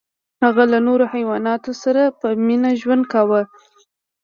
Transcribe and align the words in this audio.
هغه 0.43 0.63
له 0.71 0.79
نورو 0.87 1.05
حیواناتو 1.13 1.71
سره 1.83 2.01
په 2.19 2.27
مینه 2.45 2.69
ژوند 2.81 3.03
کاوه. 3.13 3.41